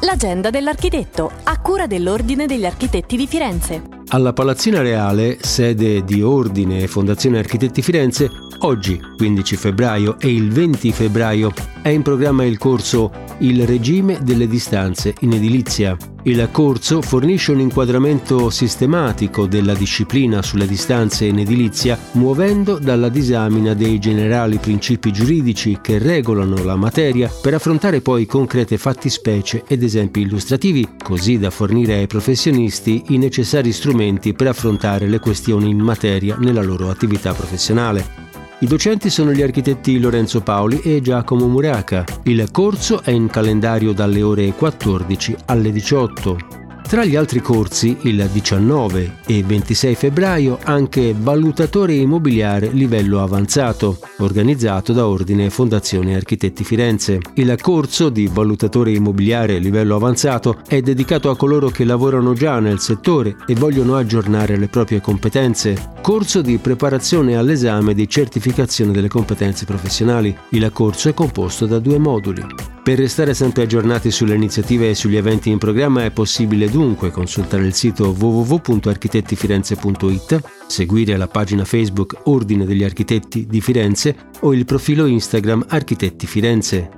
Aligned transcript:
L'agenda 0.00 0.50
dell'architetto, 0.50 1.30
a 1.44 1.58
cura 1.58 1.86
dell'Ordine 1.86 2.44
degli 2.44 2.66
Architetti 2.66 3.16
di 3.16 3.26
Firenze. 3.26 3.82
Alla 4.08 4.34
Palazzina 4.34 4.82
Reale, 4.82 5.38
sede 5.40 6.04
di 6.04 6.20
Ordine 6.22 6.82
e 6.82 6.86
Fondazione 6.86 7.38
Architetti 7.38 7.80
Firenze, 7.80 8.30
oggi, 8.58 9.00
15 9.16 9.56
febbraio 9.56 10.18
e 10.20 10.28
il 10.28 10.52
20 10.52 10.92
febbraio, 10.92 11.50
è 11.80 11.88
in 11.88 12.02
programma 12.02 12.44
il 12.44 12.58
corso 12.58 13.10
Il 13.38 13.66
regime 13.66 14.18
delle 14.22 14.46
distanze 14.46 15.14
in 15.20 15.34
edilizia. 15.34 15.94
Il 16.22 16.48
corso 16.50 17.02
fornisce 17.02 17.52
un 17.52 17.60
inquadramento 17.60 18.48
sistematico 18.48 19.46
della 19.46 19.74
disciplina 19.74 20.40
sulle 20.40 20.66
distanze 20.66 21.26
in 21.26 21.40
edilizia, 21.40 21.98
muovendo 22.12 22.78
dalla 22.78 23.10
disamina 23.10 23.74
dei 23.74 23.98
generali 23.98 24.56
principi 24.56 25.12
giuridici 25.12 25.78
che 25.82 25.98
regolano 25.98 26.64
la 26.64 26.76
materia 26.76 27.30
per 27.42 27.52
affrontare 27.52 28.00
poi 28.00 28.24
concrete 28.24 28.78
fattispecie 28.78 29.64
ed 29.68 29.82
esempi 29.82 30.22
illustrativi, 30.22 30.88
così 31.04 31.38
da 31.38 31.50
fornire 31.50 31.96
ai 31.96 32.06
professionisti 32.06 33.02
i 33.08 33.18
necessari 33.18 33.70
strumenti 33.70 34.32
per 34.32 34.46
affrontare 34.46 35.06
le 35.06 35.18
questioni 35.18 35.68
in 35.68 35.78
materia 35.78 36.36
nella 36.38 36.62
loro 36.62 36.88
attività 36.88 37.34
professionale. 37.34 38.25
I 38.58 38.66
docenti 38.66 39.10
sono 39.10 39.32
gli 39.32 39.42
architetti 39.42 40.00
Lorenzo 40.00 40.40
Paoli 40.40 40.80
e 40.80 41.02
Giacomo 41.02 41.46
Muraca. 41.46 42.04
Il 42.22 42.50
corso 42.50 43.02
è 43.02 43.10
in 43.10 43.28
calendario 43.28 43.92
dalle 43.92 44.22
ore 44.22 44.54
14 44.54 45.36
alle 45.44 45.70
18. 45.70 46.65
Tra 46.86 47.04
gli 47.04 47.16
altri 47.16 47.40
corsi, 47.40 47.96
il 48.02 48.28
19 48.32 49.16
e 49.26 49.42
26 49.42 49.96
febbraio, 49.96 50.56
anche 50.62 51.16
Valutatore 51.18 51.94
immobiliare 51.94 52.68
livello 52.68 53.20
avanzato, 53.20 53.98
organizzato 54.18 54.92
da 54.92 55.04
Ordine 55.08 55.50
Fondazione 55.50 56.14
Architetti 56.14 56.62
Firenze. 56.62 57.18
Il 57.34 57.52
corso 57.60 58.08
di 58.08 58.30
Valutatore 58.32 58.92
immobiliare 58.92 59.58
livello 59.58 59.96
avanzato 59.96 60.58
è 60.68 60.80
dedicato 60.80 61.28
a 61.28 61.36
coloro 61.36 61.70
che 61.70 61.84
lavorano 61.84 62.34
già 62.34 62.60
nel 62.60 62.78
settore 62.78 63.34
e 63.48 63.54
vogliono 63.54 63.96
aggiornare 63.96 64.56
le 64.56 64.68
proprie 64.68 65.00
competenze. 65.00 65.90
Corso 66.00 66.40
di 66.40 66.56
preparazione 66.58 67.36
all'esame 67.36 67.94
di 67.94 68.08
certificazione 68.08 68.92
delle 68.92 69.08
competenze 69.08 69.64
professionali. 69.64 70.34
Il 70.50 70.70
corso 70.72 71.08
è 71.08 71.14
composto 71.14 71.66
da 71.66 71.80
due 71.80 71.98
moduli. 71.98 72.75
Per 72.86 72.96
restare 72.96 73.34
sempre 73.34 73.64
aggiornati 73.64 74.12
sulle 74.12 74.36
iniziative 74.36 74.88
e 74.88 74.94
sugli 74.94 75.16
eventi 75.16 75.50
in 75.50 75.58
programma 75.58 76.04
è 76.04 76.12
possibile 76.12 76.70
dunque 76.70 77.10
consultare 77.10 77.66
il 77.66 77.74
sito 77.74 78.14
www.architettifirenze.it, 78.16 80.40
seguire 80.68 81.16
la 81.16 81.26
pagina 81.26 81.64
Facebook 81.64 82.20
Ordine 82.26 82.64
degli 82.64 82.84
Architetti 82.84 83.48
di 83.48 83.60
Firenze 83.60 84.28
o 84.38 84.54
il 84.54 84.64
profilo 84.64 85.06
Instagram 85.06 85.64
Architetti 85.66 86.28
Firenze. 86.28 86.88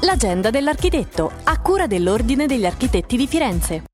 L'agenda 0.00 0.48
dell'architetto, 0.48 1.30
a 1.44 1.60
cura 1.60 1.86
dell'Ordine 1.86 2.46
degli 2.46 2.64
Architetti 2.64 3.18
di 3.18 3.26
Firenze. 3.26 3.89